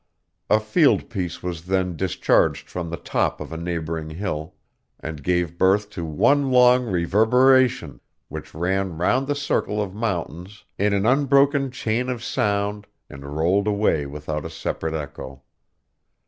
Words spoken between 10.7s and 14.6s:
in an unbroken chain of sound and rolled away without a